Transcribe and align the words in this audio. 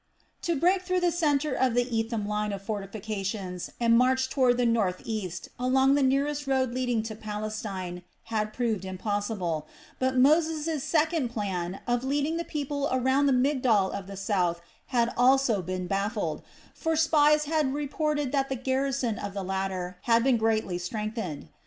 To 0.41 0.55
break 0.55 0.81
through 0.81 1.01
the 1.01 1.11
center 1.11 1.53
of 1.53 1.75
the 1.75 1.87
Etham 1.95 2.27
line 2.27 2.51
of 2.53 2.63
fortifications 2.63 3.69
and 3.79 3.95
march 3.99 4.31
toward 4.31 4.57
the 4.57 4.65
north 4.65 5.03
east 5.05 5.49
along 5.59 5.93
the 5.93 6.01
nearest 6.01 6.47
road 6.47 6.71
leading 6.73 7.03
to 7.03 7.13
Palestine 7.13 8.01
had 8.23 8.51
proved 8.51 8.83
impossible; 8.83 9.67
but 9.99 10.17
Moses' 10.17 10.83
second 10.83 11.29
plan 11.29 11.81
of 11.85 12.03
leading 12.03 12.37
the 12.37 12.43
people 12.43 12.89
around 12.91 13.27
the 13.27 13.31
Migdol 13.31 13.91
of 13.91 14.07
the 14.07 14.17
South 14.17 14.59
had 14.87 15.13
also 15.15 15.61
been 15.61 15.85
baffled; 15.85 16.41
for 16.73 16.95
spies 16.95 17.45
had 17.45 17.71
reported 17.75 18.31
that 18.31 18.49
the 18.49 18.55
garrison 18.55 19.19
of 19.19 19.35
the 19.35 19.43
latter 19.43 19.99
had 20.05 20.23
been 20.23 20.37
greatly 20.37 20.79
strengthened. 20.79 21.47